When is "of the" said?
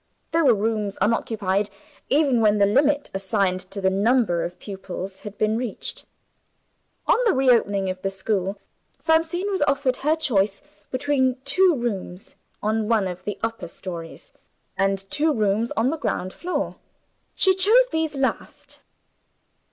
7.87-8.09, 13.07-13.37